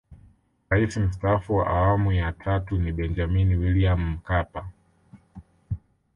Rais 0.69 0.97
Mstaafu 0.97 1.55
wa 1.55 1.67
Awamu 1.67 2.11
ya 2.11 2.31
Tatu 2.31 2.77
ni 2.77 2.91
Benjamini 2.91 3.55
William 3.55 4.09
Mkapa 4.11 4.67